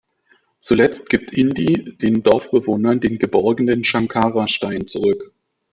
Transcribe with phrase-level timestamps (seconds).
[0.61, 5.31] Zuletzt gibt Indy den Dorfbewohnern den geborgenen Shankara-Stein zurück.